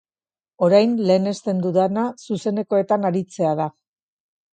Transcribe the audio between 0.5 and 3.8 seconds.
Orain lehenesten dudana zuzenekoetan aritzea da.